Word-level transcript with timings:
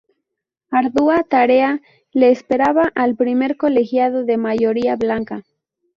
Ardua 0.71 1.21
tarea 1.23 1.79
le 2.11 2.31
esperaba 2.31 2.91
al 2.95 3.15
primer 3.15 3.55
colegiado 3.55 4.25
de 4.25 4.37
mayoría 4.37 4.95
blanca. 4.95 5.43